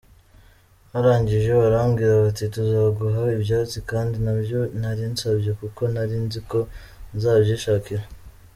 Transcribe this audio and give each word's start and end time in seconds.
Barangije 0.91 1.49
barambwira 1.61 2.13
bati 2.25 2.45
tuzaguha 2.53 3.21
ibyatsi 3.37 3.77
kandi 3.89 4.15
ntabyo 4.23 4.59
nari 4.81 5.03
nsabye 5.11 5.51
kuko 5.59 5.81
nari 5.93 6.15
nziko 6.25 6.57
nzabyishakira. 7.15 8.03